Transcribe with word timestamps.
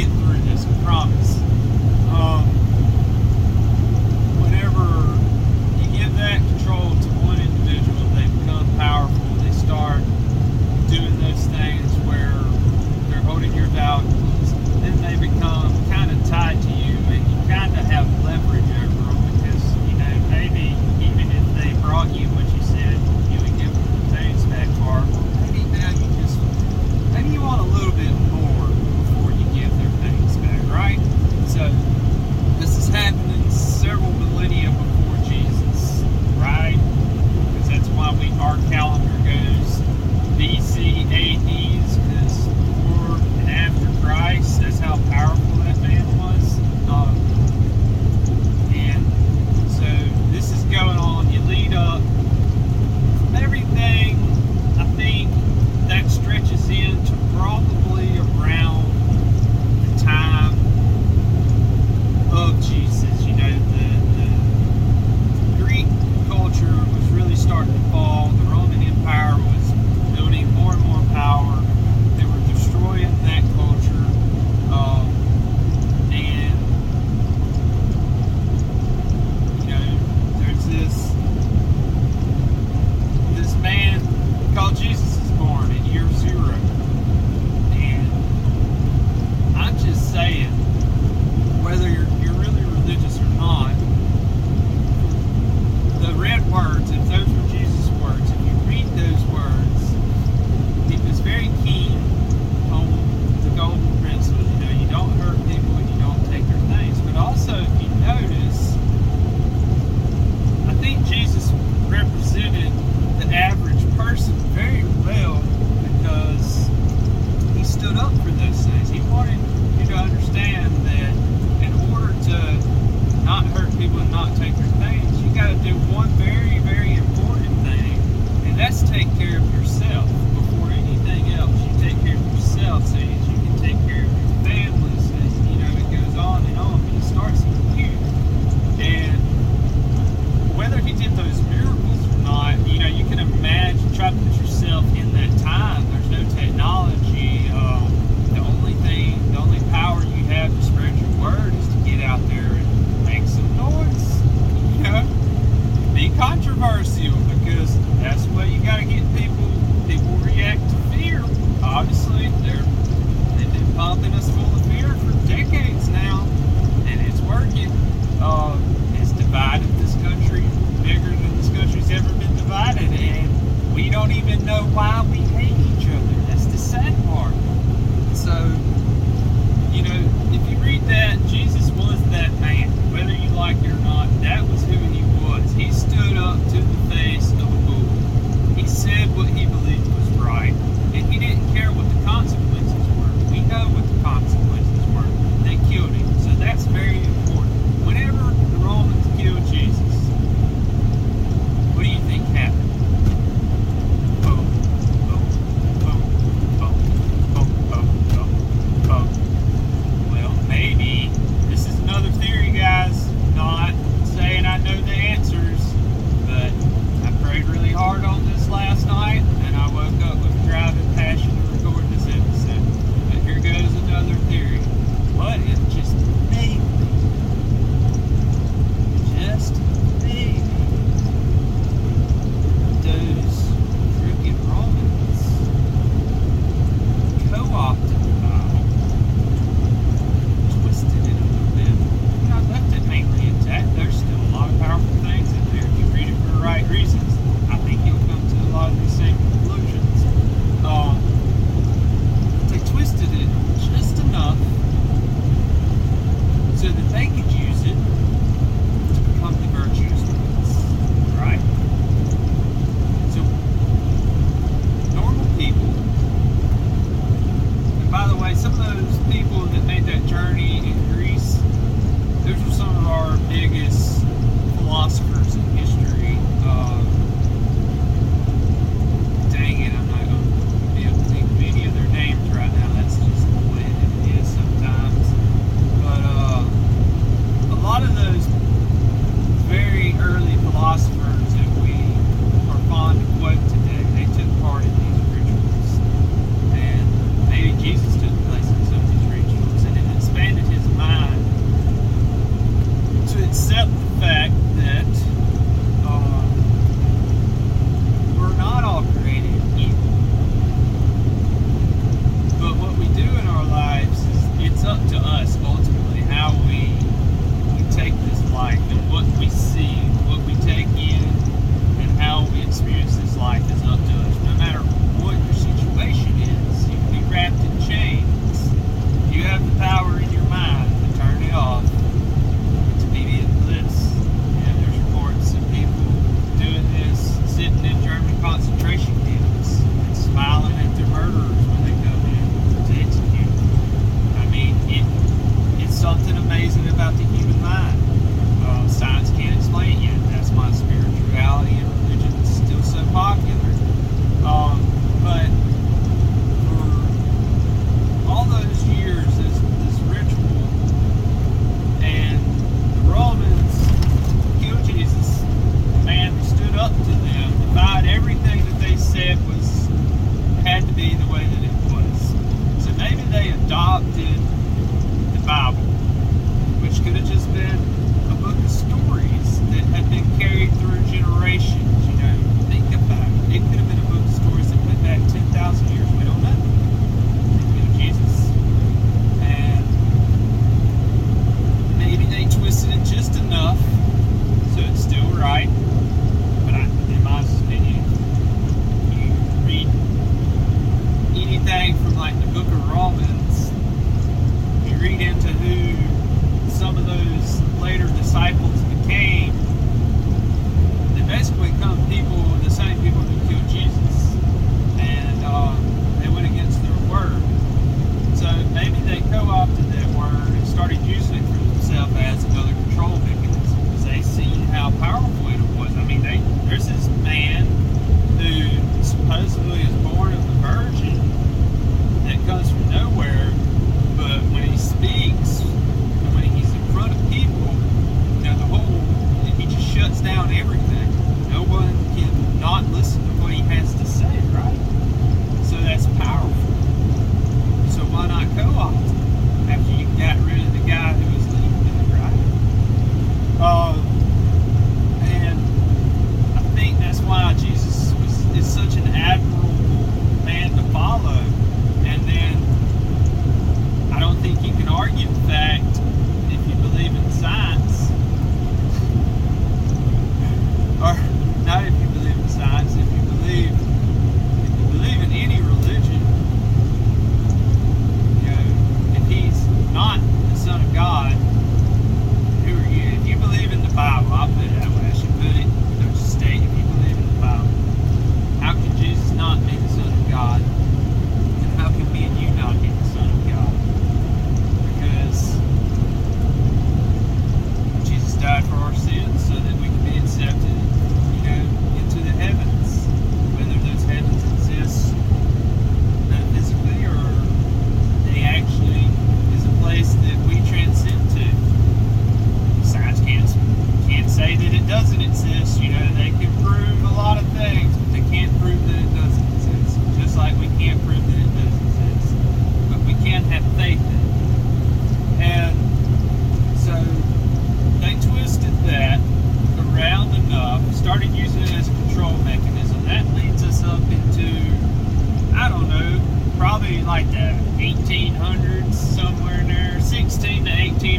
get 0.00 0.08
through 0.12 0.40
this, 0.48 0.64
I 0.64 0.82
promise. 0.82 1.38
Um, 2.14 2.59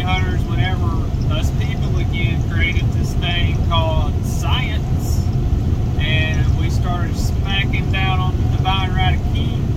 1800s, 0.01 0.49
whenever 0.49 0.87
us 1.33 1.51
people 1.63 1.95
again 1.97 2.49
created 2.49 2.85
this 2.93 3.13
thing 3.15 3.55
called 3.67 4.13
science. 4.25 5.23
And 5.99 6.59
we 6.59 6.71
started 6.71 7.15
smacking 7.15 7.91
down 7.91 8.19
on 8.19 8.35
the 8.35 8.57
divine 8.57 8.93
right 8.95 9.15
of 9.15 9.33
kings 9.33 9.70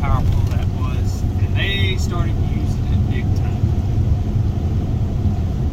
powerful 0.00 0.40
that 0.50 0.66
was, 0.80 1.22
and 1.22 1.56
they 1.56 1.96
started 1.96 2.34
using 2.50 2.84
it 2.92 3.10
big 3.10 3.24
time. 3.36 3.62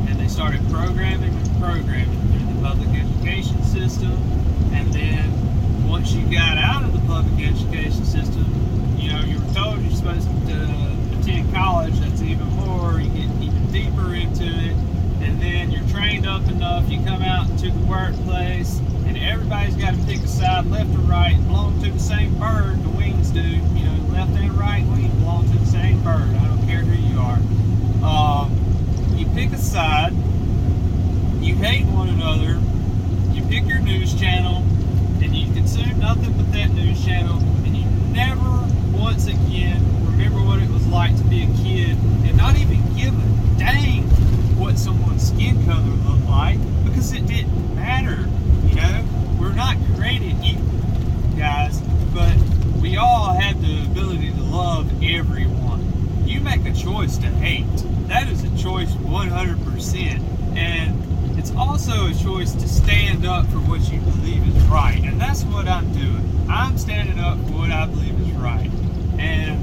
And 0.07 0.19
they 0.19 0.27
started 0.27 0.61
programming 0.69 1.33
and 1.35 1.59
programming 1.59 2.21
through 2.31 2.53
the 2.53 2.61
public 2.61 2.89
education 2.89 3.63
system, 3.63 4.13
and 4.73 4.91
then 4.93 5.87
once 5.87 6.11
you 6.13 6.23
got 6.31 6.57
out 6.57 6.83
of 6.83 6.93
the 6.93 6.99
public 7.07 7.45
education 7.47 8.03
system, 8.03 8.45
you 8.97 9.11
know, 9.11 9.21
you 9.21 9.39
were 9.39 9.53
told 9.53 9.81
you're 9.81 9.91
supposed 9.91 10.27
to 10.47 10.55
attend 11.19 11.53
college, 11.53 11.99
that's 11.99 12.21
even 12.21 12.47
more, 12.55 12.99
you 12.99 13.09
get 13.09 13.29
even 13.41 13.71
deeper 13.71 14.15
into 14.15 14.45
it, 14.45 14.75
and 15.21 15.39
then 15.41 15.71
you're 15.71 15.87
trained 15.89 16.25
up 16.25 16.41
enough, 16.49 16.89
you 16.89 16.97
come 17.03 17.21
out 17.21 17.49
into 17.49 17.69
the 17.69 17.85
workplace, 17.85 18.79
and 19.05 19.17
everybody's 19.17 19.75
got 19.75 19.93
to 19.93 20.01
pick 20.05 20.17
a 20.21 20.27
side, 20.27 20.65
left 20.65 20.89
or 20.95 21.01
right, 21.01 21.37
belong 21.45 21.79
to 21.83 21.91
the 21.91 21.99
same 21.99 22.33
bird, 22.39 22.83
the 22.83 22.89
wings 22.89 23.29
do, 23.29 23.41
you 23.41 23.85
know, 23.85 24.04
left 24.15 24.31
and 24.37 24.57
right 24.57 24.85
wing 24.87 25.09
belong 25.19 25.43
to 25.51 25.57
the 25.59 25.65
same 25.65 26.01
bird, 26.01 26.29
I 26.35 26.47
don't 26.47 26.65
care 26.65 26.79
who 26.79 26.95
you 26.95 27.19
are. 27.19 27.37
Um, 28.01 29.15
you 29.17 29.25
pick 29.27 29.51
a 29.51 29.57
side, 29.57 30.13
you 31.43 31.55
hate 31.55 31.85
one 31.87 32.07
another, 32.07 32.57
you 33.33 33.43
pick 33.49 33.67
your 33.67 33.79
news 33.79 34.17
channel, 34.17 34.63
and 35.21 35.35
you 35.35 35.53
consume 35.53 35.99
nothing 35.99 36.31
but 36.31 36.49
that 36.53 36.71
news 36.71 37.03
channel, 37.03 37.39
and 37.65 37.75
you 37.75 37.85
never 38.13 38.65
once 38.97 39.27
again 39.27 39.83
remember 40.05 40.39
what 40.39 40.61
it 40.61 40.69
was 40.69 40.87
like 40.87 41.17
to 41.17 41.23
be 41.25 41.43
a 41.43 41.47
kid 41.57 41.97
and 42.23 42.37
not 42.37 42.55
even 42.55 42.79
give 42.95 43.13
a 43.13 43.59
dang 43.59 44.03
what 44.55 44.77
someone's 44.77 45.27
skin 45.27 45.65
color 45.65 45.81
looked 46.07 46.29
like 46.29 46.57
because 46.85 47.11
it 47.11 47.27
didn't 47.27 47.75
matter. 47.75 48.29
You 48.69 48.75
know, 48.75 49.05
we're 49.41 49.53
not 49.53 49.75
created 49.97 50.41
equal, 50.41 50.63
guys, 51.37 51.81
but 52.13 52.33
we 52.85 52.97
all 52.97 53.33
have 53.33 53.59
the 53.63 53.81
ability 53.81 54.29
to 54.29 54.43
love 54.43 54.87
everyone. 55.03 56.23
You 56.23 56.39
make 56.39 56.63
a 56.67 56.71
choice 56.71 57.17
to 57.17 57.25
hate. 57.25 57.65
That 58.09 58.27
is 58.27 58.43
a 58.43 58.57
choice 58.61 58.91
100%. 58.91 60.55
And 60.55 61.39
it's 61.39 61.49
also 61.55 62.05
a 62.05 62.13
choice 62.13 62.53
to 62.53 62.67
stand 62.69 63.25
up 63.25 63.47
for 63.47 63.57
what 63.57 63.91
you 63.91 63.99
believe 64.01 64.47
is 64.47 64.63
right. 64.65 65.01
And 65.03 65.19
that's 65.19 65.43
what 65.45 65.67
I'm 65.67 65.91
doing. 65.93 66.45
I'm 66.47 66.77
standing 66.77 67.17
up 67.17 67.39
for 67.47 67.53
what 67.53 67.71
I 67.71 67.87
believe 67.87 68.21
is 68.21 68.29
right. 68.33 68.69
And 69.17 69.57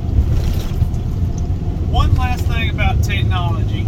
one 1.93 2.13
last 2.17 2.45
thing 2.47 2.71
about 2.71 3.05
technology. 3.05 3.87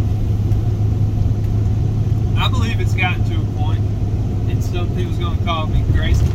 I 2.37 2.47
believe 2.49 2.79
it's 2.79 2.95
gotten 2.95 3.21
to 3.25 3.35
a 3.35 3.61
point, 3.61 3.81
and 4.49 4.63
some 4.63 4.95
people's 4.95 5.19
going 5.19 5.37
to 5.37 5.43
call 5.43 5.67
me 5.67 5.83
crazy. 5.93 6.25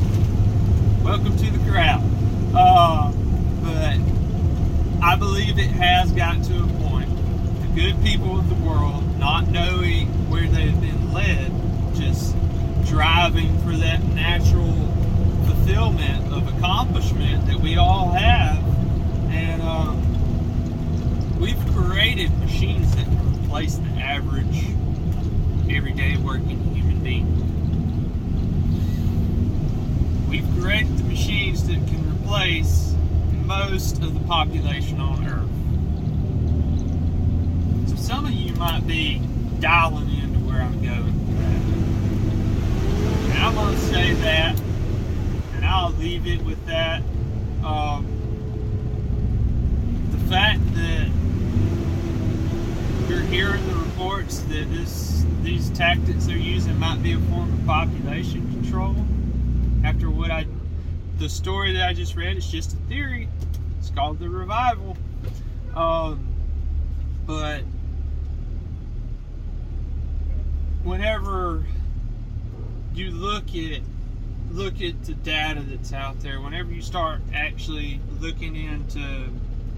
Welcome 1.03 1.35
to 1.39 1.51
the 1.51 1.71
crowd. 1.71 2.19
Uh, 2.55 3.13
but 3.63 3.99
I 5.03 5.17
believe 5.17 5.59
it 5.59 5.71
has 5.71 6.11
gotten 6.13 6.43
to 6.43 6.65
a 6.65 6.67
point. 6.89 7.09
The 7.63 7.69
good 7.81 8.03
people 8.03 8.39
of 8.39 8.49
the 8.49 8.57
world, 8.67 9.19
not 9.19 9.49
knowing 9.49 10.09
where 10.29 10.49
they've 10.49 10.81
been 10.81 11.13
led, 11.13 11.53
just 11.95 12.37
driving 12.87 13.57
for 13.61 13.73
that 13.77 14.03
natural 14.03 14.73
fulfillment 15.47 16.33
of 16.33 16.49
accomplishment 16.57 17.47
that 17.47 17.61
we 17.61 17.77
all 17.77 18.11
have. 18.13 18.59
And 19.31 19.63
um, 19.63 21.39
we've 21.39 21.65
created 21.75 22.37
machines 22.39 22.95
that 22.97 23.07
replace 23.09 23.77
the 23.77 24.01
average, 24.01 24.67
everyday 25.71 26.17
working 26.17 26.59
human 26.75 26.99
being. 27.05 27.47
We've 30.29 30.49
created 30.61 30.99
the 30.99 31.05
machines 31.05 31.67
that 31.69 31.75
can 31.87 32.10
replace 32.31 32.95
most 33.45 34.01
of 34.03 34.14
the 34.14 34.21
population 34.21 35.01
on 35.01 35.27
Earth. 35.27 35.51
So 37.90 37.97
some 37.97 38.25
of 38.25 38.31
you 38.31 38.55
might 38.55 38.87
be 38.87 39.21
dialing 39.59 40.09
into 40.16 40.38
where 40.38 40.62
I'm 40.62 40.81
going. 40.81 41.09
And 43.31 43.38
I'm 43.38 43.53
going 43.57 43.75
to 43.75 43.81
say 43.81 44.14
that, 44.14 44.57
and 45.57 45.64
I'll 45.64 45.90
leave 45.90 46.29
it 46.29 46.40
with 46.43 46.64
that. 46.66 47.03
Um, 47.64 48.07
the 50.12 50.19
fact 50.31 50.61
that 50.75 51.11
you're 53.09 53.23
hearing 53.23 53.66
the 53.66 53.75
reports 53.75 54.38
that 54.43 54.71
this 54.71 55.25
these 55.43 55.69
tactics 55.71 56.27
they're 56.27 56.37
using 56.37 56.79
might 56.79 57.03
be 57.03 57.12
a 57.12 57.19
form 57.19 57.53
of 57.53 57.66
population 57.66 58.49
control. 58.53 58.95
After 59.83 60.09
what 60.09 60.31
I, 60.31 60.47
the 61.20 61.28
story 61.28 61.74
that 61.74 61.87
I 61.87 61.92
just 61.92 62.16
read 62.16 62.38
is 62.38 62.46
just 62.46 62.72
a 62.72 62.76
theory. 62.88 63.28
It's 63.78 63.90
called 63.90 64.18
the 64.18 64.30
revival. 64.30 64.96
Um, 65.74 66.26
but 67.26 67.61
whenever 70.83 71.66
you 72.94 73.11
look 73.11 73.54
at 73.54 73.83
look 74.50 74.80
at 74.80 75.04
the 75.04 75.12
data 75.12 75.61
that's 75.61 75.92
out 75.92 76.18
there, 76.20 76.40
whenever 76.40 76.72
you 76.72 76.80
start 76.80 77.20
actually 77.35 78.00
looking 78.18 78.56
into 78.56 79.28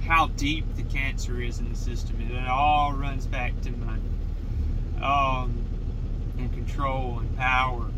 how 0.07 0.29
deep 0.29 0.65
the 0.77 0.85
cancer 0.85 1.41
is 1.43 1.59
in 1.59 1.69
the 1.69 1.77
system, 1.77 2.21
it 2.21 2.49
all 2.49 2.93
runs 2.93 3.27
back 3.27 3.61
to 3.63 3.71
money, 3.73 4.01
um, 5.03 5.65
and 6.39 6.53
control 6.53 7.19
and 7.19 7.37
power. 7.37 7.92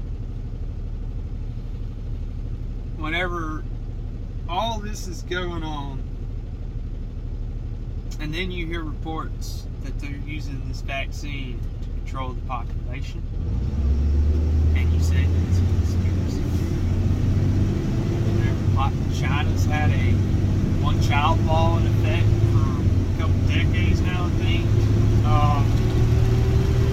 Whenever 3.05 3.63
all 4.49 4.79
this 4.79 5.07
is 5.09 5.21
going 5.25 5.63
on, 5.63 6.03
and 8.19 8.33
then 8.33 8.51
you 8.51 8.65
hear 8.65 8.83
reports 8.83 9.67
that 9.83 10.01
they're 10.01 10.11
using 10.27 10.67
this 10.69 10.81
vaccine 10.81 11.61
to 11.83 11.89
control 12.01 12.33
the 12.33 12.41
population, 12.47 13.23
and 14.75 14.91
you 14.91 15.01
say 15.01 15.23
that 15.23 15.49
it's 15.51 15.59
a 15.59 15.61
conspiracy 15.61 16.41
Whenever 18.25 19.15
China's 19.15 19.67
had 19.67 19.91
a 19.91 20.13
one 20.83 20.99
child 21.03 21.45
law 21.45 21.77
in 21.77 21.87
effect 21.87 22.25
for 22.53 22.65
a 22.73 23.19
couple 23.19 23.39
decades 23.47 24.01
now, 24.01 24.25
I 24.25 24.31
think. 24.31 24.65
Um, 25.27 25.67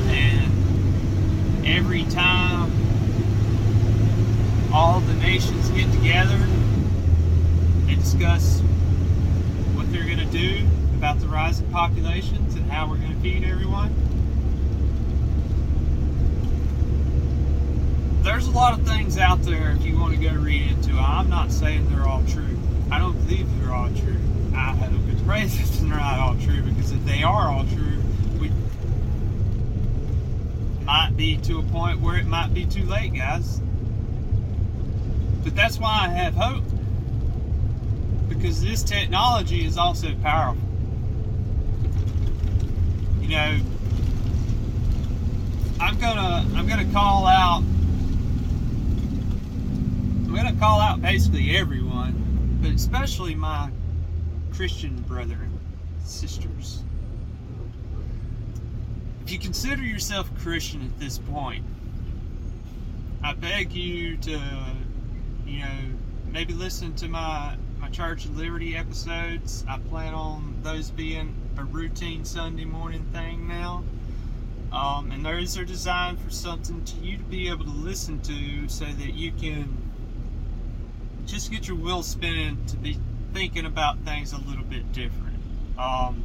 and 0.09 1.65
every 1.65 2.03
time 2.03 2.69
all 4.73 5.01
the 5.01 5.13
nations 5.15 5.70
get 5.81 5.93
together, 5.93 6.37
they 7.87 7.95
discuss 7.95 8.59
what 9.73 9.91
they're 9.91 10.05
going 10.05 10.19
to 10.19 10.25
do 10.25 10.63
about 10.95 11.19
the 11.19 11.27
rising 11.27 11.67
populations 11.71 12.53
and 12.55 12.71
how 12.71 12.87
we're 12.87 12.97
going 12.97 13.13
to 13.13 13.19
feed 13.21 13.43
everyone. 13.43 13.91
There's 18.21 18.45
a 18.45 18.51
lot 18.51 18.77
of 18.77 18.85
things 18.85 19.17
out 19.17 19.41
there 19.41 19.71
if 19.71 19.83
you 19.83 19.97
want 19.97 20.13
to 20.13 20.21
go 20.21 20.35
read 20.35 20.69
into. 20.69 20.93
I'm 20.93 21.29
not 21.29 21.51
saying 21.51 21.89
they're 21.89 22.07
all 22.07 22.23
true. 22.27 22.59
I 22.91 22.99
don't 22.99 23.13
believe 23.25 23.47
they're 23.59 23.73
all 23.73 23.89
true. 23.89 24.19
I 24.55 24.75
hope 24.75 24.91
and 24.91 25.25
pray 25.25 25.45
that 25.45 25.67
they're 25.79 25.89
not 25.89 26.19
all 26.19 26.35
true 26.35 26.61
because 26.61 26.91
if 26.91 27.03
they 27.05 27.23
are 27.23 27.51
all 27.51 27.65
true, 27.65 27.97
we 28.39 28.51
might 30.85 31.13
be 31.17 31.37
to 31.37 31.57
a 31.57 31.63
point 31.63 32.01
where 32.01 32.17
it 32.17 32.27
might 32.27 32.53
be 32.53 32.65
too 32.65 32.85
late, 32.85 33.15
guys. 33.15 33.61
But 35.43 35.55
that's 35.55 35.77
why 35.79 36.01
I 36.03 36.07
have 36.09 36.33
hope 36.33 36.63
because 38.29 38.61
this 38.61 38.83
technology 38.83 39.65
is 39.65 39.77
also 39.77 40.15
powerful 40.23 40.61
You 43.21 43.29
know, 43.29 43.59
I'm 45.79 45.99
gonna 45.99 46.45
I'm 46.55 46.67
gonna 46.67 46.91
call 46.91 47.27
out 47.27 47.63
I'm 50.25 50.33
gonna 50.35 50.55
call 50.55 50.79
out 50.79 51.01
basically 51.01 51.55
everyone, 51.55 52.59
but 52.61 52.71
especially 52.71 53.35
my 53.35 53.69
Christian 54.53 55.01
brethren, 55.01 55.59
sisters. 56.03 56.83
If 59.23 59.31
you 59.31 59.39
consider 59.39 59.83
yourself 59.83 60.29
Christian 60.39 60.81
at 60.81 60.99
this 60.99 61.17
point, 61.17 61.63
I 63.23 63.33
beg 63.33 63.71
you 63.71 64.17
to, 64.17 64.41
you 65.51 65.59
know, 65.59 65.97
maybe 66.31 66.53
listen 66.53 66.95
to 66.95 67.07
my 67.07 67.57
my 67.79 67.89
Church 67.89 68.25
of 68.25 68.37
Liberty 68.37 68.77
episodes. 68.77 69.65
I 69.67 69.79
plan 69.79 70.13
on 70.13 70.55
those 70.61 70.91
being 70.91 71.35
a 71.57 71.63
routine 71.63 72.23
Sunday 72.23 72.65
morning 72.65 73.05
thing 73.11 73.47
now. 73.47 73.83
Um, 74.71 75.11
and 75.11 75.25
those 75.25 75.57
are 75.57 75.65
designed 75.65 76.19
for 76.21 76.29
something 76.29 76.85
to 76.85 76.95
you 76.97 77.17
to 77.17 77.23
be 77.23 77.49
able 77.49 77.65
to 77.65 77.71
listen 77.71 78.21
to 78.21 78.69
so 78.69 78.85
that 78.85 79.13
you 79.13 79.33
can 79.33 79.77
just 81.25 81.51
get 81.51 81.67
your 81.67 81.75
wheel 81.75 82.03
spinning 82.03 82.65
to 82.67 82.77
be 82.77 82.97
thinking 83.33 83.65
about 83.65 83.99
things 84.05 84.31
a 84.31 84.37
little 84.37 84.63
bit 84.63 84.89
different. 84.93 85.39
Um, 85.77 86.23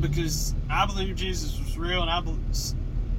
because 0.00 0.54
I 0.70 0.86
believe 0.86 1.16
Jesus 1.16 1.58
was 1.58 1.76
real 1.76 2.02
and 2.02 2.10
I 2.10 2.22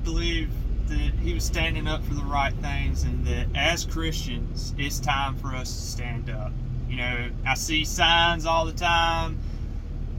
believe 0.03 0.49
that 0.87 1.13
he 1.21 1.33
was 1.33 1.43
standing 1.43 1.87
up 1.87 2.03
for 2.03 2.13
the 2.13 2.23
right 2.23 2.53
things 2.55 3.03
and 3.03 3.25
that 3.25 3.47
as 3.55 3.85
Christians, 3.85 4.73
it's 4.77 4.99
time 4.99 5.35
for 5.37 5.49
us 5.49 5.69
to 5.69 5.81
stand 5.81 6.29
up. 6.29 6.51
You 6.89 6.97
know, 6.97 7.29
I 7.45 7.55
see 7.55 7.83
signs 7.85 8.45
all 8.45 8.65
the 8.65 8.73
time 8.73 9.37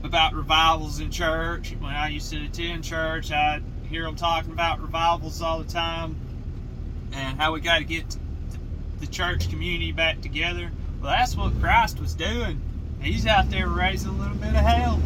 about 0.03 0.33
revivals 0.33 0.99
in 0.99 1.11
church. 1.11 1.75
When 1.79 1.93
I 1.93 2.09
used 2.09 2.31
to 2.31 2.43
attend 2.45 2.83
church, 2.83 3.31
I'd 3.31 3.63
hear 3.89 4.03
them 4.03 4.15
talking 4.15 4.51
about 4.51 4.81
revivals 4.81 5.41
all 5.41 5.59
the 5.59 5.71
time 5.71 6.15
and 7.11 7.39
how 7.39 7.53
we 7.53 7.59
got 7.59 7.79
to 7.79 7.83
get 7.83 8.17
the 8.99 9.07
church 9.07 9.49
community 9.49 9.91
back 9.91 10.21
together. 10.21 10.71
Well, 11.01 11.11
that's 11.11 11.35
what 11.35 11.59
Christ 11.59 11.99
was 11.99 12.13
doing. 12.13 12.61
He's 13.01 13.25
out 13.25 13.49
there 13.49 13.67
raising 13.67 14.09
a 14.09 14.13
little 14.13 14.35
bit 14.35 14.49
of 14.49 14.55
hell. 14.55 14.99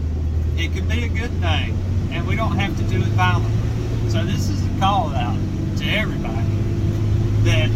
It 0.57 0.73
could 0.73 0.89
be 0.89 1.05
a 1.05 1.09
good 1.09 1.31
thing, 1.39 1.77
and 2.11 2.27
we 2.27 2.35
don't 2.35 2.57
have 2.57 2.75
to 2.77 2.83
do 2.83 2.97
it 2.97 3.07
violently. 3.09 4.09
So 4.09 4.23
this 4.25 4.49
is 4.49 4.65
a 4.65 4.79
call 4.79 5.09
out 5.15 5.37
to 5.83 5.89
everybody 5.89 6.47
that 7.43 7.69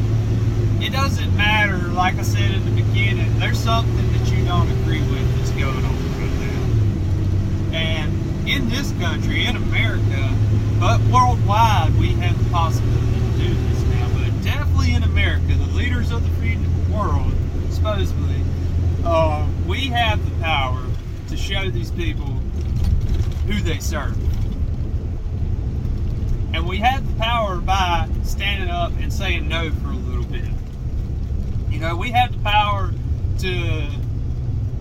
it 0.82 0.92
doesn't 0.92 1.36
matter, 1.36 1.78
like 1.90 2.16
I 2.16 2.22
said 2.22 2.52
in 2.52 2.64
the 2.64 2.82
beginning, 2.82 3.38
there's 3.40 3.60
something 3.60 4.12
that 4.14 4.32
you 4.32 4.46
don't 4.46 4.70
agree 4.82 5.02
with 5.02 5.38
that's 5.38 5.52
going 5.52 5.84
on 5.84 5.96
right 6.20 7.72
now. 7.72 7.78
and 7.78 8.48
in 8.48 8.70
this 8.70 8.94
country, 8.94 9.46
in 9.46 9.58
America, 9.58 10.34
but 10.80 11.02
worldwide, 11.12 11.94
we 12.00 12.14
have 12.14 12.42
the 12.42 12.50
possibility 12.50 13.06
to 13.06 13.48
do 13.50 13.54
this 13.54 13.84
now. 13.84 14.08
But 14.14 14.44
definitely 14.44 14.94
in 14.94 15.04
America, 15.04 15.48
the 15.48 15.76
leaders 15.76 16.12
of 16.12 16.24
the 16.24 16.30
free 16.38 16.58
world, 16.94 17.34
supposedly, 17.72 18.42
uh, 19.04 19.46
we 19.68 19.88
have 19.88 20.24
the 20.24 20.42
power 20.42 20.82
to 21.28 21.36
show 21.36 21.70
these 21.70 21.92
people 21.92 22.28
who 23.48 23.60
they 23.62 23.80
serve. 23.80 24.27
And 26.58 26.68
we 26.68 26.78
have 26.80 27.08
the 27.08 27.24
power 27.24 27.58
by 27.58 28.10
standing 28.24 28.72
up 28.72 28.92
and 29.00 29.14
saying 29.14 29.48
no 29.48 29.70
for 29.70 29.90
a 29.90 29.96
little 29.96 30.24
bit. 30.24 30.50
You 31.70 31.80
know, 31.80 31.96
we 31.96 32.10
have 32.10 32.32
the 32.32 32.40
power 32.40 32.92
to 33.42 33.88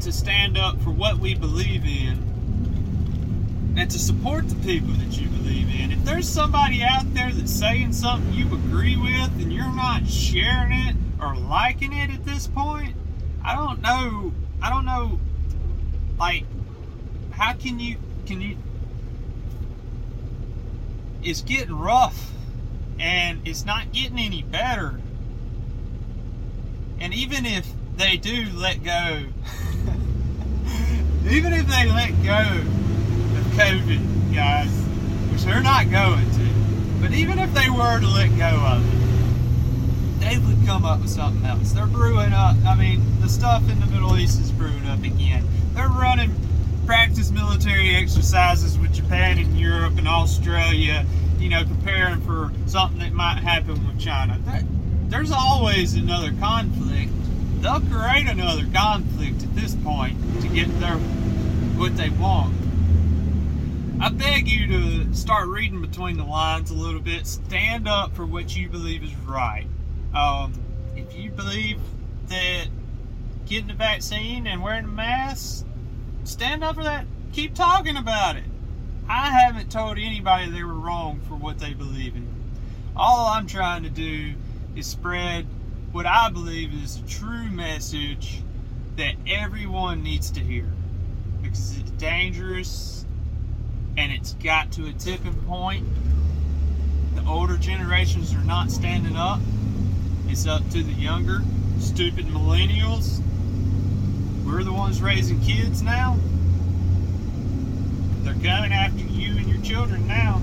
to 0.01 0.11
stand 0.11 0.57
up 0.57 0.81
for 0.81 0.89
what 0.89 1.19
we 1.19 1.35
believe 1.35 1.85
in 1.85 3.75
and 3.77 3.91
to 3.91 3.99
support 3.99 4.49
the 4.49 4.55
people 4.67 4.95
that 4.95 5.21
you 5.21 5.29
believe 5.29 5.69
in. 5.69 5.93
If 5.93 6.03
there's 6.03 6.27
somebody 6.27 6.83
out 6.83 7.13
there 7.13 7.31
that's 7.31 7.53
saying 7.53 7.93
something 7.93 8.33
you 8.33 8.47
agree 8.47 8.97
with 8.97 9.39
and 9.39 9.53
you're 9.53 9.71
not 9.71 10.07
sharing 10.09 10.73
it 10.73 10.97
or 11.21 11.37
liking 11.37 11.93
it 11.93 12.09
at 12.09 12.25
this 12.25 12.47
point, 12.47 12.97
I 13.45 13.55
don't 13.55 13.83
know. 13.83 14.33
I 14.63 14.71
don't 14.71 14.87
know. 14.87 15.21
Like, 16.19 16.45
how 17.33 17.53
can 17.53 17.79
you? 17.79 17.99
Can 18.25 18.41
you? 18.41 18.57
It's 21.27 21.41
getting 21.41 21.77
rough, 21.77 22.31
and 23.01 23.41
it's 23.45 23.65
not 23.65 23.91
getting 23.93 24.17
any 24.17 24.43
better. 24.43 25.01
And 27.01 27.13
even 27.13 27.45
if 27.45 27.67
they 27.97 28.17
do 28.17 28.47
let 28.55 28.85
go, 28.85 29.25
even 31.29 31.53
if 31.53 31.67
they 31.67 31.91
let 31.91 32.11
go 32.23 32.61
of 32.61 33.45
COVID, 33.59 34.33
guys, 34.37 34.71
which 35.33 35.43
they're 35.43 35.65
not 35.65 35.91
going 35.91 36.31
to. 36.31 36.49
But 37.01 37.11
even 37.11 37.41
if 37.41 37.53
they 37.55 37.71
were 37.71 37.99
to 37.99 38.07
let 38.07 38.29
go 38.39 38.61
of 38.65 38.87
it, 38.87 40.21
they 40.21 40.39
would 40.39 40.65
come 40.65 40.85
up 40.85 41.01
with 41.01 41.11
something 41.11 41.45
else. 41.45 41.73
They're 41.73 41.87
brewing 41.87 42.35
up. 42.35 42.55
I 42.65 42.77
mean, 42.77 43.03
the 43.21 43.29
stuff 43.29 43.69
in 43.69 43.81
the 43.81 43.87
Middle 43.87 44.17
East 44.17 44.41
is 44.41 44.53
brewing 44.53 44.87
up 44.87 45.03
again. 45.03 45.45
They're 45.75 45.89
running 45.89 46.33
exercises 47.97 48.79
with 48.79 48.93
Japan 48.93 49.39
and 49.39 49.59
Europe 49.59 49.97
and 49.97 50.07
Australia, 50.07 51.07
you 51.39 51.49
know, 51.49 51.65
preparing 51.65 52.21
for 52.21 52.53
something 52.67 52.99
that 52.99 53.13
might 53.13 53.39
happen 53.39 53.87
with 53.87 53.99
China. 53.99 54.39
There's 55.09 55.33
always 55.33 55.95
another 55.95 56.33
conflict. 56.39 57.11
They'll 57.63 57.81
create 57.81 58.29
another 58.29 58.67
conflict 58.75 59.43
at 59.43 59.55
this 59.57 59.75
point 59.77 60.19
to 60.43 60.49
get 60.49 60.69
their 60.79 60.97
what 61.79 61.97
they 61.97 62.11
want. 62.11 62.55
I 63.99 64.11
beg 64.11 64.47
you 64.47 64.67
to 64.67 65.15
start 65.15 65.49
reading 65.49 65.81
between 65.81 66.19
the 66.19 66.25
lines 66.25 66.71
a 66.71 66.75
little 66.75 67.01
bit. 67.01 67.27
Stand 67.27 67.89
up 67.89 68.15
for 68.15 68.27
what 68.27 68.55
you 68.55 68.69
believe 68.69 69.03
is 69.03 69.15
right. 69.27 69.67
Um, 70.15 70.53
if 70.97 71.17
you 71.17 71.31
believe 71.31 71.81
that 72.29 72.67
getting 73.47 73.69
the 73.69 73.75
vaccine 73.75 74.47
and 74.47 74.63
wearing 74.63 74.85
a 74.85 74.89
mask, 74.89 75.65
stand 76.25 76.63
up 76.63 76.77
for 76.77 76.85
that. 76.85 77.07
Keep 77.37 77.55
talking 77.55 77.99
about 77.99 78.37
it. 78.37 78.45
I 79.11 79.29
haven't 79.29 79.71
told 79.71 79.99
anybody 79.99 80.51
they 80.51 80.63
were 80.63 80.73
wrong 80.73 81.21
for 81.29 81.35
what 81.35 81.59
they 81.59 81.75
believe 81.75 82.17
in. 82.17 82.27
All 82.97 83.27
I'm 83.27 83.47
trying 83.47 83.83
to 83.83 83.91
do 83.91 84.33
is 84.75 84.87
spread 84.87 85.47
what 85.93 86.07
I 86.07 86.31
believe 86.31 86.73
is 86.73 86.97
a 86.97 87.03
true 87.03 87.51
message 87.51 88.41
that 88.97 89.17
everyone 89.27 90.03
needs 90.03 90.31
to 90.31 90.41
hear 90.41 90.65
because 91.43 91.77
it's 91.77 91.91
dangerous 91.91 93.05
and 93.99 94.11
it's 94.11 94.33
got 94.43 94.73
to 94.73 94.87
a 94.87 94.95
tipping 94.95 95.37
point. 95.43 95.87
The 97.17 97.25
older 97.29 97.59
generations 97.59 98.33
are 98.33 98.45
not 98.45 98.71
standing 98.71 99.15
up. 99.15 99.41
It's 100.27 100.47
up 100.47 100.67
to 100.71 100.83
the 100.83 100.95
younger, 100.95 101.43
stupid 101.81 102.25
millennials. 102.29 103.21
We're 104.47 104.65
the 104.65 104.73
ones 104.73 105.03
raising 105.03 105.43
kids 105.43 105.83
now. 105.83 106.19
They're 108.27 108.35
coming 108.35 108.73
after 108.73 108.99
you 109.05 109.37
and 109.37 109.47
your 109.47 109.63
children 109.63 110.09
now. 110.09 110.43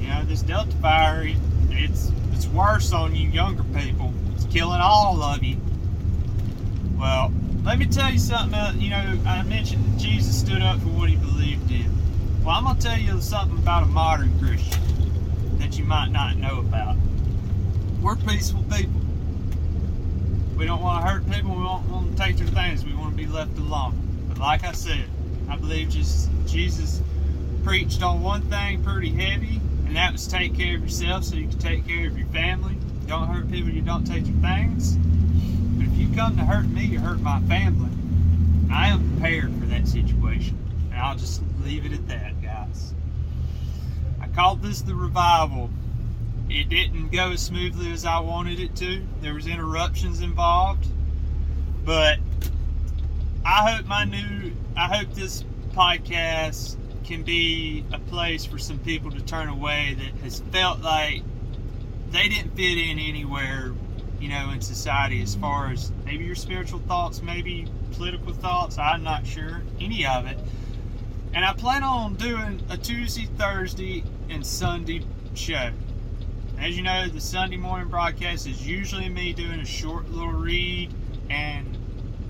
You 0.00 0.08
know, 0.08 0.24
this 0.24 0.40
Delta 0.40 0.74
virus, 0.78 1.36
it's 1.68 2.10
it's 2.32 2.46
worse 2.46 2.94
on 2.94 3.14
you 3.14 3.28
younger 3.28 3.64
people. 3.78 4.14
It's 4.34 4.46
killing 4.46 4.80
all 4.80 5.22
of 5.22 5.44
you. 5.44 5.58
Well, 6.98 7.30
let 7.64 7.78
me 7.78 7.84
tell 7.84 8.10
you 8.10 8.18
something. 8.18 8.58
Else. 8.58 8.76
You 8.76 8.88
know, 8.88 9.18
I 9.26 9.42
mentioned 9.42 9.84
that 9.84 10.00
Jesus 10.00 10.40
stood 10.40 10.62
up 10.62 10.80
for 10.80 10.88
what 10.88 11.10
he 11.10 11.16
believed 11.16 11.70
in. 11.70 11.92
Well, 12.42 12.56
I'm 12.56 12.64
gonna 12.64 12.80
tell 12.80 12.98
you 12.98 13.20
something 13.20 13.58
about 13.58 13.82
a 13.82 13.86
modern 13.86 14.38
Christian 14.38 15.58
that 15.58 15.78
you 15.78 15.84
might 15.84 16.08
not 16.08 16.38
know 16.38 16.60
about. 16.60 16.96
We're 18.00 18.16
peaceful 18.16 18.62
people. 18.70 19.02
We 20.56 20.64
don't 20.64 20.80
want 20.80 21.04
to 21.04 21.10
hurt 21.10 21.30
people. 21.30 21.56
We 21.56 21.62
don't 21.62 21.90
want 21.90 22.16
to 22.16 22.22
take 22.22 22.38
their 22.38 22.46
things. 22.46 22.86
We 22.86 22.94
want 22.94 23.10
to 23.10 23.16
be 23.16 23.26
left 23.26 23.58
alone. 23.58 23.98
But 24.30 24.38
like 24.38 24.64
I 24.64 24.72
said, 24.72 25.04
I 25.52 25.56
believe 25.56 25.90
just 25.90 26.30
Jesus 26.46 27.02
preached 27.62 28.02
on 28.02 28.22
one 28.22 28.40
thing 28.48 28.82
pretty 28.82 29.10
heavy, 29.10 29.60
and 29.84 29.94
that 29.96 30.12
was 30.12 30.26
take 30.26 30.56
care 30.56 30.76
of 30.76 30.82
yourself 30.82 31.24
so 31.24 31.36
you 31.36 31.46
can 31.46 31.58
take 31.58 31.86
care 31.86 32.06
of 32.06 32.16
your 32.16 32.26
family. 32.28 32.74
Don't 33.06 33.28
hurt 33.28 33.50
people. 33.50 33.68
You 33.68 33.82
don't 33.82 34.06
take 34.06 34.26
your 34.26 34.36
things. 34.38 34.96
But 34.96 35.88
if 35.88 35.98
you 35.98 36.08
come 36.16 36.38
to 36.38 36.42
hurt 36.42 36.66
me, 36.68 36.86
you 36.86 37.00
hurt 37.00 37.20
my 37.20 37.38
family. 37.42 37.90
I 38.72 38.88
am 38.88 39.12
prepared 39.12 39.52
for 39.60 39.66
that 39.66 39.86
situation. 39.86 40.56
And 40.90 40.98
I'll 40.98 41.16
just 41.16 41.42
leave 41.62 41.84
it 41.84 41.92
at 41.92 42.08
that, 42.08 42.40
guys. 42.40 42.94
I 44.22 44.28
called 44.28 44.62
this 44.62 44.80
the 44.80 44.94
revival. 44.94 45.68
It 46.48 46.70
didn't 46.70 47.10
go 47.12 47.32
as 47.32 47.42
smoothly 47.42 47.92
as 47.92 48.06
I 48.06 48.20
wanted 48.20 48.58
it 48.58 48.74
to. 48.76 49.06
There 49.20 49.34
was 49.34 49.46
interruptions 49.46 50.22
involved. 50.22 50.86
But 51.84 52.20
I 53.44 53.72
hope 53.72 53.86
my 53.86 54.04
new 54.04 54.52
I 54.76 54.86
hope 54.86 55.14
this 55.14 55.44
podcast 55.72 56.76
can 57.04 57.24
be 57.24 57.84
a 57.92 57.98
place 57.98 58.44
for 58.44 58.58
some 58.58 58.78
people 58.78 59.10
to 59.10 59.20
turn 59.20 59.48
away 59.48 59.96
that 59.98 60.22
has 60.22 60.40
felt 60.52 60.80
like 60.80 61.22
they 62.10 62.28
didn't 62.28 62.54
fit 62.54 62.78
in 62.78 63.00
anywhere, 63.00 63.72
you 64.20 64.28
know, 64.28 64.50
in 64.50 64.60
society 64.60 65.20
as 65.22 65.34
far 65.34 65.70
as 65.72 65.90
maybe 66.04 66.24
your 66.24 66.36
spiritual 66.36 66.78
thoughts, 66.80 67.20
maybe 67.20 67.66
political 67.92 68.32
thoughts, 68.32 68.78
I'm 68.78 69.02
not 69.02 69.26
sure, 69.26 69.62
any 69.80 70.06
of 70.06 70.26
it. 70.26 70.38
And 71.34 71.44
I 71.44 71.52
plan 71.52 71.82
on 71.82 72.14
doing 72.14 72.62
a 72.70 72.76
Tuesday, 72.76 73.26
Thursday, 73.38 74.04
and 74.28 74.46
Sunday 74.46 75.02
show. 75.34 75.70
As 76.58 76.76
you 76.76 76.82
know, 76.84 77.08
the 77.08 77.20
Sunday 77.20 77.56
morning 77.56 77.88
broadcast 77.88 78.46
is 78.46 78.64
usually 78.66 79.08
me 79.08 79.32
doing 79.32 79.58
a 79.58 79.64
short 79.64 80.08
little 80.10 80.32
read 80.32 80.92
and 81.28 81.71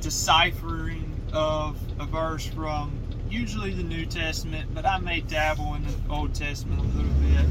deciphering 0.02 1.08
of 1.32 1.76
a 2.00 2.04
verse 2.04 2.46
from 2.46 2.92
usually 3.30 3.72
the 3.72 3.84
New 3.84 4.04
Testament, 4.04 4.68
but 4.74 4.84
I 4.84 4.98
may 4.98 5.20
dabble 5.20 5.74
in 5.74 5.84
the 5.84 5.94
Old 6.10 6.34
Testament 6.34 6.80
a 6.80 6.96
little 6.96 7.12
bit. 7.12 7.46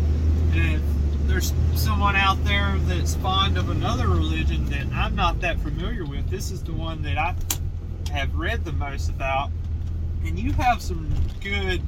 And 0.60 0.76
if 0.76 1.28
there's 1.28 1.54
someone 1.76 2.16
out 2.16 2.44
there 2.44 2.78
that's 2.82 3.16
fond 3.16 3.58
of 3.58 3.70
another 3.70 4.08
religion 4.08 4.70
that 4.70 4.86
I'm 4.94 5.16
not 5.16 5.40
that 5.42 5.60
familiar 5.62 6.06
with, 6.06 6.30
this 6.30 6.52
is 6.52 6.62
the 6.62 6.74
one 6.74 7.02
that 7.04 7.18
I 7.18 7.36
have 8.12 8.36
read 8.36 8.66
the 8.66 8.74
most 8.74 9.10
about. 9.10 9.50
And 10.26 10.38
you 10.38 10.52
have 10.52 10.82
some 10.82 11.10
good 11.42 11.82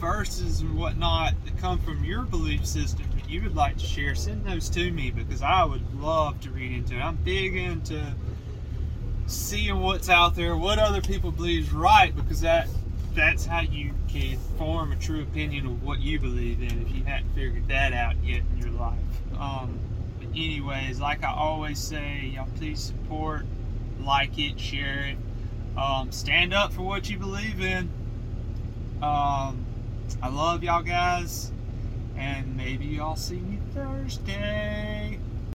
verses 0.00 0.60
and 0.60 0.76
whatnot 0.76 1.34
that 1.44 1.58
come 1.58 1.78
from 1.78 2.04
your 2.04 2.22
belief 2.22 2.66
system 2.66 3.06
that 3.14 3.28
you 3.30 3.42
would 3.42 3.54
like 3.54 3.76
to 3.76 3.86
share, 3.86 4.14
send 4.14 4.44
those 4.44 4.68
to 4.70 4.90
me 4.90 5.10
because 5.10 5.42
I 5.42 5.62
would 5.64 6.00
love 6.00 6.40
to 6.40 6.50
read 6.50 6.72
into 6.72 6.96
it. 6.96 7.00
I'm 7.00 7.16
big 7.16 7.54
into 7.54 8.14
seeing 9.26 9.80
what's 9.80 10.08
out 10.08 10.34
there, 10.34 10.56
what 10.56 10.78
other 10.78 11.00
people 11.00 11.30
believe 11.30 11.64
is 11.64 11.72
right, 11.72 12.14
because 12.14 12.40
that 12.40 12.68
that's 13.14 13.46
how 13.46 13.60
you 13.60 13.92
can 14.08 14.38
form 14.58 14.92
a 14.92 14.96
true 14.96 15.22
opinion 15.22 15.66
of 15.66 15.82
what 15.82 16.00
you 16.00 16.20
believe 16.20 16.60
in 16.60 16.82
if 16.82 16.94
you 16.94 17.02
hadn't 17.04 17.34
figured 17.34 17.66
that 17.68 17.94
out 17.94 18.14
yet 18.22 18.42
in 18.52 18.58
your 18.58 18.70
life. 18.70 18.98
Um, 19.38 19.78
but 20.18 20.28
anyways, 20.28 21.00
like 21.00 21.24
I 21.24 21.32
always 21.32 21.78
say, 21.78 22.32
y'all 22.34 22.46
please 22.56 22.78
support, 22.80 23.46
like 24.00 24.38
it, 24.38 24.60
share 24.60 25.06
it, 25.06 25.16
um, 25.78 26.12
stand 26.12 26.52
up 26.52 26.72
for 26.72 26.82
what 26.82 27.08
you 27.08 27.18
believe 27.18 27.60
in. 27.60 27.90
Um, 29.02 29.64
I 30.22 30.28
love 30.28 30.62
y'all 30.62 30.82
guys, 30.82 31.50
and 32.16 32.56
maybe 32.56 32.84
y'all 32.84 33.16
see 33.16 33.36
me 33.36 33.58
Thursday. 33.74 35.18